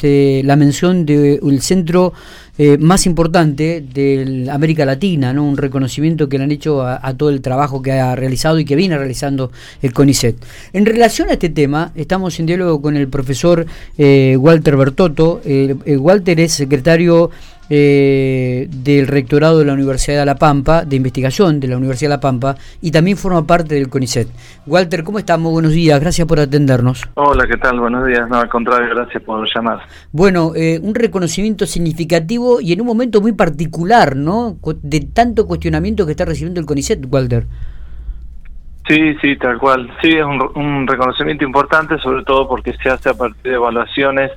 [0.00, 2.14] este, la mención del centro
[2.56, 5.44] eh, más importante de América Latina, ¿no?
[5.44, 8.76] un reconocimiento que le han hecho a, todo el trabajo que ha realizado y que
[8.76, 9.52] viene realizando
[9.82, 10.36] el CONICET.
[10.72, 13.66] En relación a este tema, estamos en diálogo con el profesor
[13.98, 15.42] eh, Walter Bertotto.
[15.86, 17.30] Walter es secretario
[17.70, 22.16] eh, del rectorado de la Universidad de La Pampa, de investigación de la Universidad de
[22.16, 24.28] La Pampa, y también forma parte del CONICET.
[24.66, 25.52] Walter, ¿cómo estamos?
[25.52, 27.08] Buenos días, gracias por atendernos.
[27.14, 27.78] Hola, ¿qué tal?
[27.78, 28.28] Buenos días.
[28.28, 29.78] No, al contrario, gracias por llamar.
[30.10, 34.56] Bueno, eh, un reconocimiento significativo y en un momento muy particular, ¿no?
[34.82, 37.46] De tanto cuestionamiento que está recibiendo el CONICET, Walter.
[38.88, 39.88] Sí, sí, tal cual.
[40.02, 44.32] Sí, es un, un reconocimiento importante, sobre todo porque se hace a partir de evaluaciones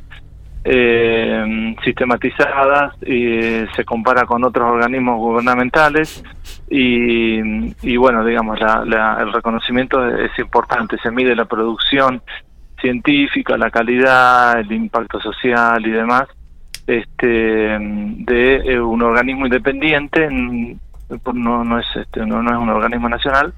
[0.64, 6.24] eh, sistematizadas y se compara con otros organismos gubernamentales.
[6.70, 12.22] Y, bueno, digamos, el reconocimiento es importante, se mide la producción
[12.82, 16.28] científica, la calidad, el impacto social y demás
[16.88, 23.10] este de eh, un organismo independiente no no es este no, no es un organismo
[23.10, 23.54] nacional.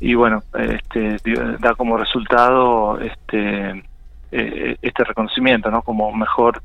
[0.00, 1.16] Y bueno este
[1.58, 3.84] da como resultado este
[4.32, 5.82] eh, este reconocimiento ¿no?
[5.82, 6.60] como mejor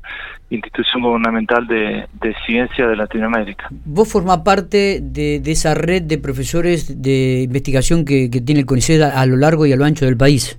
[0.50, 2.06] institución gubernamental de,
[2.44, 3.68] ciencia de Latinoamérica.
[3.70, 9.24] Vos formás parte de, esa red de profesores de investigación que, tiene el CONICET a,
[9.26, 10.58] lo largo y a lo ancho del país.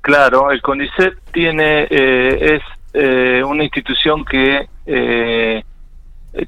[0.00, 2.62] Claro, el CONICET tiene eh, es
[2.94, 4.66] eh, una institución que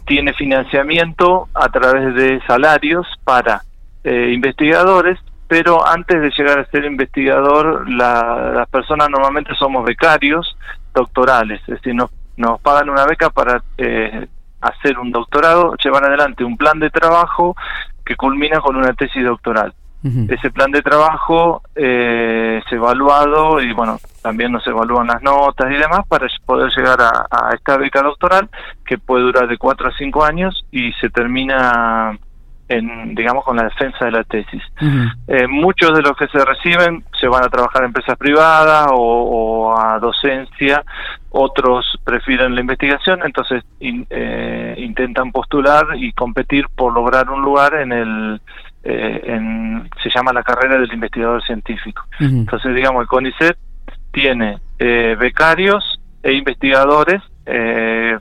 [0.06, 3.62] tiene financiamiento a través de salarios para
[4.04, 10.56] investigadores pero antes de llegar a ser investigador, las personas normalmente somos becarios
[10.94, 14.26] doctorales, es decir, nos, nos pagan una beca para eh,
[14.60, 17.54] hacer un doctorado, llevar adelante un plan de trabajo
[18.04, 19.74] que culmina con una tesis doctoral.
[20.28, 25.76] Ese plan de trabajo eh, es evaluado y bueno, también nos evalúan las notas y
[25.76, 28.50] demás para poder llegar a, a esta beca doctoral
[28.84, 32.18] que puede durar de cuatro a cinco años y se termina
[32.68, 34.62] en, digamos, con la defensa de la tesis.
[35.28, 39.74] Eh, muchos de los que se reciben se van a trabajar en empresas privadas o,
[39.76, 40.82] a docencia,
[41.30, 47.92] otros prefieren la investigación, entonces eh, intentan postular y competir por lograr un lugar en
[47.92, 48.40] el,
[48.82, 52.02] eh, en, se llama la carrera del investigador científico.
[52.20, 53.56] Entonces, digamos, el CONICET
[54.12, 58.16] tiene becarios e investigadores eh,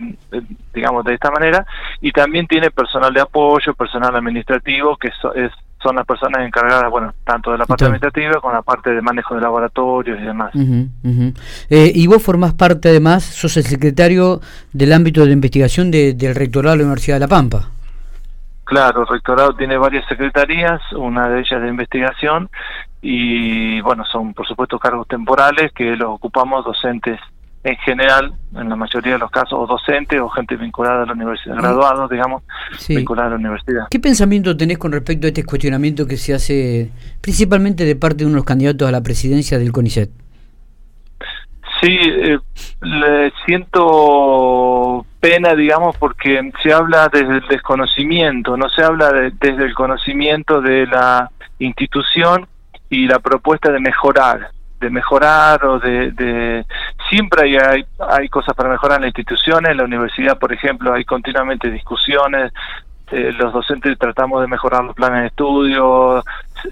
[0.74, 1.66] digamos de esta manera,
[2.02, 5.52] y también tiene personal de apoyo, personal administrativo, que es,
[5.82, 9.36] son las personas encargadas, bueno, tanto de la parte administrativa como la parte de manejo
[9.36, 10.52] de laboratorios y demás.
[11.70, 14.40] Eh, y vos formás parte además, sos el secretario
[14.72, 17.70] del ámbito de investigación del rectorado de la Universidad de La Pampa.
[18.64, 22.50] Claro, el rectorado tiene varias secretarías, una de ellas de investigación
[23.02, 27.20] y bueno, son por supuesto cargos temporales que los ocupamos docentes
[27.64, 31.14] en general, en la mayoría de los casos, o docentes o gente vinculada a la
[31.14, 32.44] universidad, graduados, digamos,
[32.90, 33.88] vinculada a la universidad.
[33.90, 36.92] ¿Qué pensamiento tenés con respecto a este cuestionamiento que se hace
[37.22, 40.10] principalmente de parte de unos candidatos a la presidencia del CONICET?
[41.82, 42.40] Sí, eh,
[42.82, 49.74] le siento pena, digamos, porque se habla desde el desconocimiento, no se habla desde el
[49.74, 52.48] conocimiento de la institución
[52.90, 54.52] y la propuesta de mejorar
[54.84, 56.66] de mejorar o de,
[57.10, 60.94] siempre hay, hay, hay cosas para mejorar en las instituciones, en la universidad por ejemplo
[60.94, 62.52] hay continuamente discusiones
[63.14, 66.24] eh, los docentes tratamos de mejorar los planes de estudio,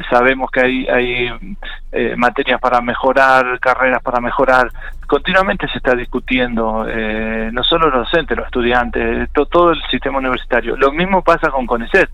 [0.10, 1.58] sabemos que hay, hay
[1.92, 4.72] eh, materias para mejorar, carreras para mejorar,
[5.06, 10.76] continuamente se está discutiendo, eh, no solo los docentes, los estudiantes, todo el sistema universitario.
[10.78, 12.10] Lo mismo pasa con CONICET,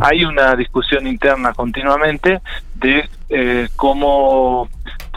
[0.00, 2.40] hay una discusión interna continuamente
[2.74, 3.08] de
[3.76, 4.68] cómo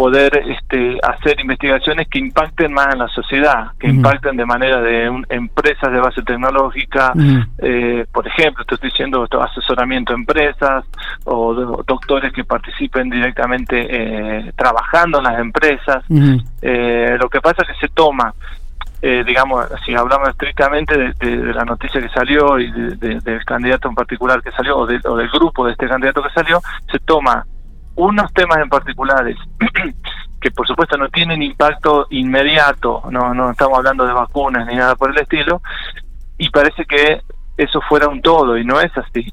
[0.02, 5.06] poder este, hacer investigaciones que impacten más en la sociedad, que impacten de manera de
[5.30, 7.14] empresas de base tecnológica,
[7.60, 10.86] eh, por ejemplo, estoy diciendo asesoramiento a empresas
[11.26, 11.54] o
[11.86, 16.04] doctores que participen directamente eh, trabajando en las empresas.
[16.64, 18.34] Eh, lo que pasa es que se toma
[19.02, 24.52] digamos, si hablamos estrictamente de, la noticia que salió y del candidato en particular que
[24.52, 26.60] salió, o, o, del grupo de este candidato que salió,
[26.92, 27.44] se toma
[28.08, 29.38] unos temas en particulares
[30.42, 34.96] que por supuesto no tienen impacto inmediato, no, no estamos hablando de vacunas ni nada
[34.96, 35.62] por el estilo,
[36.38, 37.22] y parece que
[37.58, 39.32] eso fuera un todo, y no es así.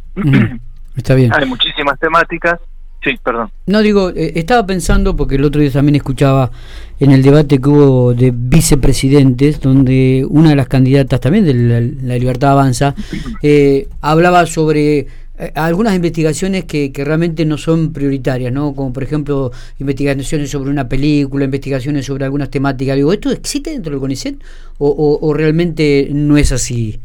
[0.94, 1.32] Está bien.
[1.34, 2.60] Hay muchísimas temáticas.
[3.02, 3.50] Sí, perdón.
[3.66, 6.50] No, digo, eh, estaba pensando, porque el otro día también escuchaba
[6.98, 11.54] en el debate que hubo de vicepresidentes, donde una de las candidatas también de
[12.02, 12.94] la, Libertad Avanza,
[13.40, 15.06] eh, hablaba sobre
[15.38, 18.74] eh, algunas investigaciones que, que, realmente no son prioritarias, ¿no?
[18.74, 22.96] Como por ejemplo investigaciones sobre una película, investigaciones sobre algunas temáticas.
[22.96, 24.42] Digo, ¿esto existe dentro del CONICET
[24.78, 27.00] o, o, realmente no es así?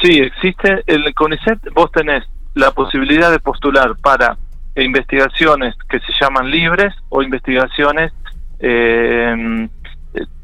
[0.00, 0.82] Sí, existe.
[0.86, 2.24] El CONICET vos tenés
[2.54, 4.36] la posibilidad de postular para
[4.76, 8.12] investigaciones que se llaman libres o investigaciones
[8.58, 9.68] eh,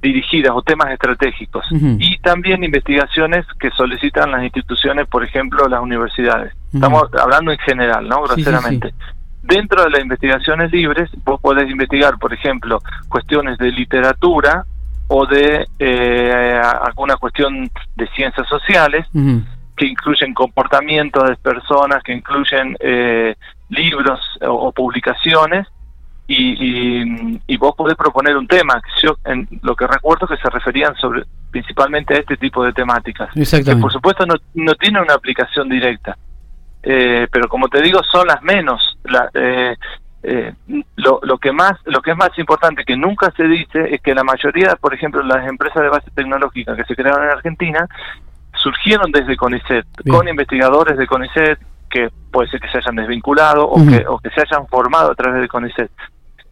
[0.01, 6.55] dirigidas o temas estratégicos y también investigaciones que solicitan las instituciones, por ejemplo, las universidades.
[6.73, 8.23] Estamos hablando en general, ¿no?
[8.23, 8.95] Groseramente.
[9.43, 14.65] Dentro de las investigaciones libres, vos podés investigar, por ejemplo, cuestiones de literatura
[15.09, 19.07] o de eh, alguna cuestión de ciencias sociales
[19.77, 23.35] que incluyen comportamiento de personas, que incluyen eh,
[23.71, 25.67] libros o publicaciones
[26.31, 28.81] y, y, vos podés proponer un tema.
[29.03, 33.31] Yo en lo que recuerdo que se referían sobre principalmente a este tipo de temáticas.
[33.75, 36.19] Que por supuesto no, no tiene una aplicación directa,
[36.83, 38.99] eh, pero como te digo son las menos.
[39.05, 39.75] La, eh,
[40.23, 40.53] eh,
[40.97, 44.15] lo, lo que más lo que es más importante que nunca se dice es que
[44.15, 47.87] la mayoría por ejemplo las empresas de base tecnológica que se crearon en Argentina
[48.53, 53.77] surgieron desde CONICET con investigadores de CONICET que puede ser que se hayan desvinculado o,
[53.87, 55.91] que, o que se hayan formado a través de CONICET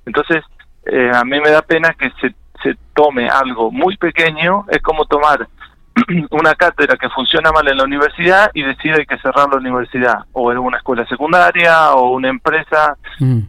[0.06, 0.44] entonces,
[0.87, 5.05] eh, a mí me da pena que se, se tome algo muy pequeño, es como
[5.05, 5.49] tomar
[6.31, 10.53] una cátedra que funciona mal en la universidad y decide que cerrar la universidad, o
[10.53, 12.97] en una escuela secundaria, o una empresa.
[13.19, 13.41] Mm.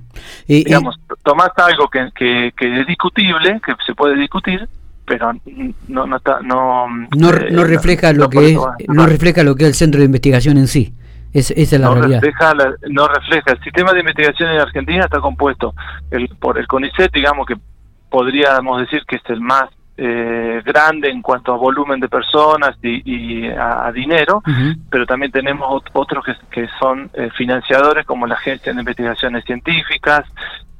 [0.48, 4.68] digamos, tomás algo que, que, que, es discutible, que se puede discutir,
[5.06, 5.32] pero
[5.88, 9.70] no no está, no no, eh, refleja lo que es, no refleja lo que es
[9.70, 10.94] el centro de investigación en sí
[11.34, 12.22] esa es la no realidad.
[12.22, 12.54] Refleja
[12.90, 13.52] no refleja.
[13.52, 15.74] El sistema de investigación en Argentina está compuesto
[16.12, 17.56] el, por el CONICET, digamos que
[18.10, 23.48] podríamos decir que es el más eh, grande en cuanto a volumen de personas y,
[23.50, 24.44] a, dinero,
[24.90, 30.24] pero también tenemos otros que, que son eh, financiadores como la Agencia de Investigaciones Científicas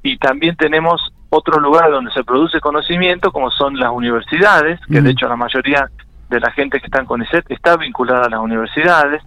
[0.04, 5.10] y también tenemos otro lugar donde se produce conocimiento como son las universidades, que de
[5.10, 5.90] hecho la mayoría
[6.30, 9.24] de la gente que está en CONICET está vinculada a las universidades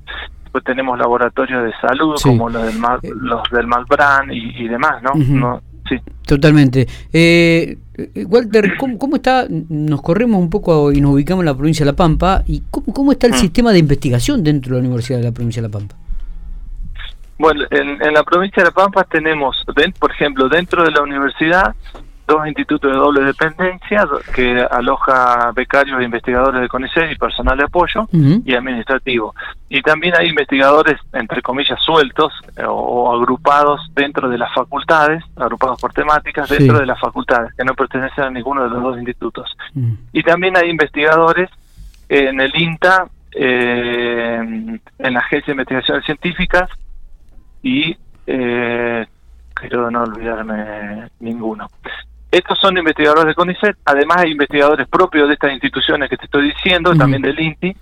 [0.51, 5.61] pues tenemos laboratorios de salud como los del, Mal, los del Malbrán y, demás, ¿no?
[5.89, 5.97] sí.
[6.27, 6.87] Totalmente.
[7.13, 7.77] Eh,
[8.27, 9.47] Walter, ¿cómo, está?
[9.49, 12.43] Nos corremos un poco y nos ubicamos en la provincia de La Pampa.
[12.47, 13.37] ¿Y cómo, cómo está el mm.
[13.37, 15.97] sistema de investigación dentro de la Universidad de la provincia de La Pampa?
[17.39, 19.65] Bueno, en, en la provincia de La Pampa tenemos,
[19.99, 21.75] por ejemplo, dentro de la universidad
[22.31, 27.65] dos institutos de doble dependencia que aloja becarios e investigadores de CONICET y personal de
[27.65, 29.35] apoyo y administrativo.
[29.69, 35.81] Y también hay investigadores, entre comillas, sueltos eh, o, agrupados dentro de las facultades, agrupados
[35.81, 39.57] por temáticas dentro de las facultades, que no pertenecen a ninguno de los dos institutos.
[40.13, 41.51] Y también hay investigadores
[42.09, 44.41] en el INTA, eh,
[44.99, 46.69] en la Agencia de Investigaciones Científicas
[47.63, 49.07] y eh,
[49.55, 51.69] quiero no olvidarme ninguno.
[52.31, 56.53] Estos son investigadores de CONICET, además hay investigadores propios de estas instituciones que te estoy
[56.53, 57.77] diciendo, también del INTI,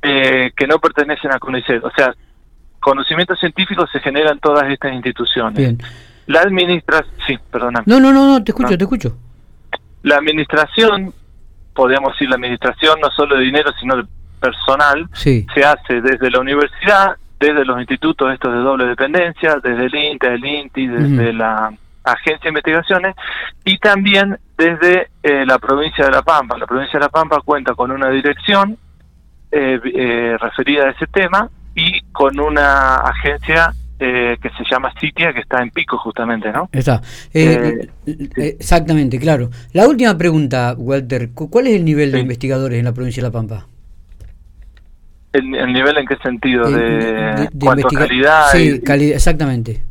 [0.00, 1.84] eh, que no pertenecen a CONICET.
[1.84, 2.14] O sea,
[2.80, 5.58] conocimiento científico se genera en todas estas instituciones.
[5.58, 5.78] Bien.
[6.26, 7.82] La administración, sí, perdona.
[7.84, 9.16] No, no, no, no, te escucho, te escucho.
[10.02, 11.12] La administración,
[11.74, 14.04] podríamos decir la administración no solo de dinero, sino de
[14.40, 19.94] personal, se hace desde la universidad, desde los institutos estos de doble dependencia, desde el
[19.94, 21.72] INTE, el INTI, desde la
[22.04, 23.14] agencia de investigaciones
[23.64, 26.56] y también desde eh, la provincia de La Pampa.
[26.58, 28.76] La provincia de La Pampa cuenta con una dirección
[29.50, 35.42] eh, eh, referida a ese tema y con una agencia que se llama CITIA, que
[35.42, 36.68] está en Pico justamente, ¿no?
[36.72, 37.00] Está.
[37.32, 39.48] Exactamente, claro.
[39.74, 43.32] La última pregunta, Walter, ¿cuál es el nivel de investigadores en la provincia de La
[43.32, 43.68] Pampa?
[45.32, 46.68] ¿El, nivel en qué sentido?
[46.68, 48.48] ¿De, de, calidad?
[48.50, 49.82] Sí, calidad, exactamente.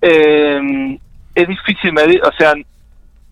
[0.00, 0.98] Eh,
[1.34, 2.54] es difícil medir, o sea,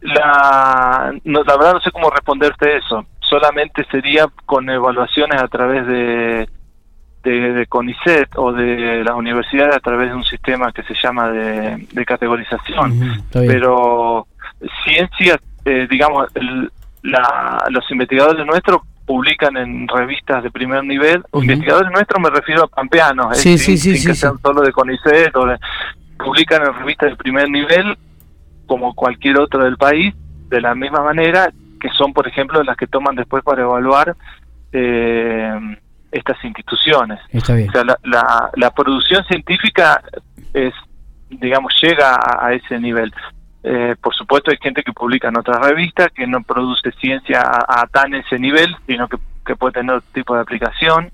[0.00, 3.04] la, no, la verdad no sé cómo responderte eso.
[3.20, 6.48] Solamente sería con evaluaciones a través de,
[7.22, 12.04] de, CONICET o de las universidades a través de un sistema que se llama de,
[12.06, 13.22] categorización.
[13.32, 14.26] Pero
[14.84, 16.28] ciencia, eh, digamos,
[17.02, 21.22] la, los investigadores nuestros publican en revistas de primer nivel.
[21.32, 25.34] Investigadores nuestros me refiero a pampeanos, sí, sí, sí, sin que sean solo de CONICET
[25.34, 25.58] o de,
[26.18, 27.96] publican en revistas de primer nivel,
[28.66, 30.14] como cualquier otro del país,
[30.48, 34.16] de la misma manera, que son, por ejemplo, las que toman después para evaluar
[34.72, 35.76] eh,
[36.10, 37.20] estas instituciones.
[37.34, 40.02] O sea, la, la, producción científica
[40.52, 40.72] es,
[41.28, 43.12] digamos, llega a, ese nivel.
[43.62, 47.86] Eh, por supuesto, hay gente que publica en otras revistas que no produce ciencia a,
[47.86, 49.18] tan ese nivel, sino que
[49.48, 51.10] que puede tener otro tipo de aplicación,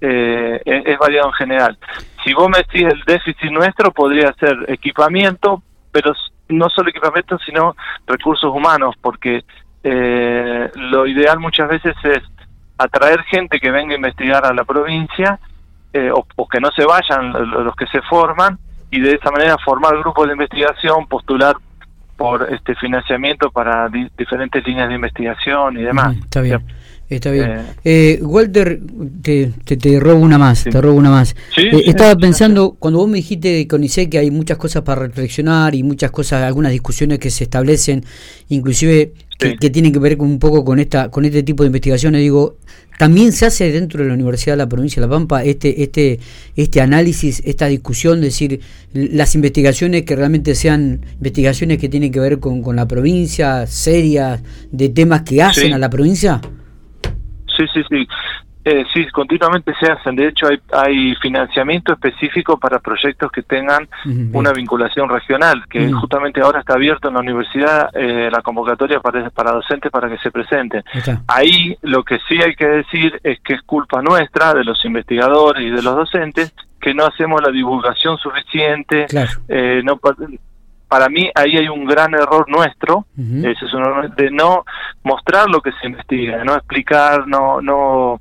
[0.00, 1.78] eh, es, variado en general.
[2.24, 6.12] Si vos me decís el déficit nuestro, podría ser equipamiento, pero
[6.48, 7.74] no solo equipamiento, sino
[8.06, 9.44] recursos humanos, porque
[9.82, 12.22] eh, lo ideal muchas veces es
[12.78, 15.40] atraer gente que venga a investigar a la provincia,
[15.92, 18.58] eh, o, que no se vayan los que se forman,
[18.92, 21.56] y de esa manera formar grupos de investigación, postular
[22.16, 26.14] por este financiamiento para diferentes líneas de investigación y demás.
[26.16, 26.64] está bien.
[27.16, 27.50] Está bien.
[27.84, 28.80] Eh, eh, Walter,
[29.20, 31.36] te, te, robo una más, te robo una más.
[31.58, 35.74] Eh, estaba pensando, cuando vos me dijiste de CONICET que hay muchas cosas para reflexionar
[35.74, 38.02] y muchas cosas, algunas discusiones que se establecen,
[38.48, 42.56] inclusive que, tienen que ver un poco con esta con este tipo de investigaciones, digo,
[42.98, 46.18] también se hace dentro de la Universidad de la Provincia de La Pampa este este
[46.56, 48.60] este análisis, esta discusión, es decir,
[48.94, 54.40] las investigaciones que realmente sean investigaciones que tienen que ver con, con la provincia, serias,
[54.70, 56.40] de temas que hacen a la provincia.
[57.56, 58.08] Sí, sí, sí.
[58.64, 60.14] Eh, sí, continuamente se hacen.
[60.14, 63.88] De hecho, hay, hay financiamiento específico para proyectos que tengan
[64.32, 69.28] una vinculación regional, que justamente ahora está abierto en la universidad eh, la convocatoria para,
[69.30, 70.84] para docentes para que se presenten.
[71.26, 75.64] Ahí lo que sí hay que decir es que es culpa nuestra, de los investigadores
[75.64, 79.06] y de los docentes, que no hacemos la divulgación suficiente,
[79.48, 79.96] eh, no
[80.92, 83.06] para mí ahí hay un gran error nuestro,
[84.02, 84.62] es de no
[85.02, 88.20] mostrar lo que se investiga, no explicar, no no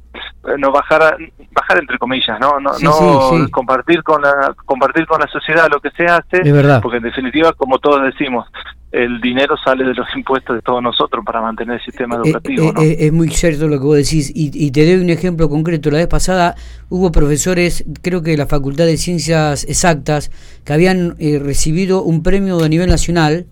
[0.58, 1.18] no bajar
[1.52, 5.92] bajar entre comillas, no no, no compartir con la compartir con la sociedad lo que
[5.92, 6.42] se hace,
[6.82, 8.48] porque en definitiva como todos decimos,
[8.92, 12.74] el dinero sale de los impuestos de todos nosotros para mantener el sistema eh, educativo.
[12.82, 15.90] Eh, eh, es muy cierto lo que vos decís y, te doy un ejemplo concreto.
[15.92, 16.56] La vez pasada
[16.90, 20.32] hubo profesores, creo que de la Facultad de Ciencias Exactas,
[20.66, 23.46] que habían recibido un premio a nivel nacional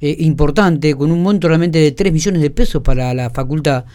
[0.00, 3.86] importante, con un monto realmente de 3 millones de pesos para la facultad.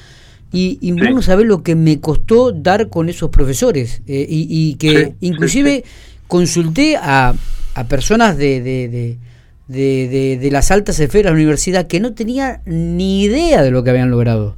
[0.52, 5.14] Y, y vamos a ver lo que me costó dar con esos profesores y, que
[5.22, 5.84] inclusive
[6.28, 7.36] consulté a,
[7.76, 9.18] a personas de
[9.70, 13.84] de, de, las altas esferas de la universidad que no tenía ni idea de lo
[13.84, 14.56] que habían logrado.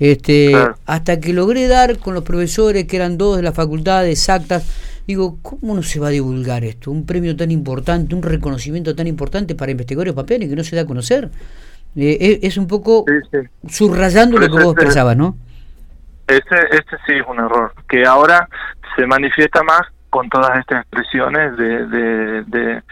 [0.00, 0.52] Este,
[0.84, 4.64] Hasta que logré dar con los profesores, que eran dos de la facultad exactas,
[5.06, 6.90] digo, ¿cómo no se va a divulgar esto?
[6.90, 10.82] Un premio tan importante, un reconocimiento tan importante para investigadores papeles que no se da
[10.82, 11.30] a conocer.
[11.96, 13.04] Eh, es, un poco
[13.68, 15.36] subrayando lo que vos pensabas, ¿no?
[16.26, 18.48] Este, este sí es un error, que ahora
[18.96, 21.86] se manifiesta más con todas estas expresiones de,
[22.44, 22.82] de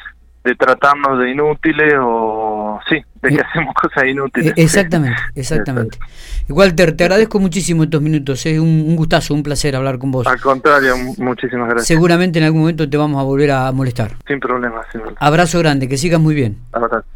[0.46, 4.52] de tratarnos de inútiles o sí, de que eh, hacemos cosas inútiles.
[4.52, 5.98] Eh, exactamente, exactamente.
[6.48, 10.24] Walter, te agradezco muchísimo estos minutos, es un, gustazo, un placer hablar con vos.
[10.24, 11.88] Al contrario, muchísimas gracias.
[11.88, 14.12] Seguramente en algún momento te vamos a volver a molestar.
[14.24, 16.58] Sin problema, sin Abrazo grande, que sigas muy bien.